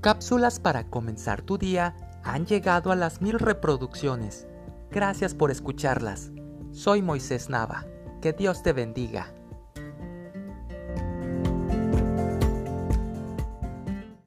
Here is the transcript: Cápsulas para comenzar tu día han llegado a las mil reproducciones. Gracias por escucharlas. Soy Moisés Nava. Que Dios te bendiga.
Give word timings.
Cápsulas 0.00 0.60
para 0.60 0.84
comenzar 0.84 1.42
tu 1.42 1.58
día 1.58 1.96
han 2.22 2.46
llegado 2.46 2.92
a 2.92 2.96
las 2.96 3.20
mil 3.20 3.36
reproducciones. 3.40 4.46
Gracias 4.92 5.34
por 5.34 5.50
escucharlas. 5.50 6.30
Soy 6.70 7.02
Moisés 7.02 7.50
Nava. 7.50 7.84
Que 8.22 8.32
Dios 8.32 8.62
te 8.62 8.72
bendiga. 8.72 9.34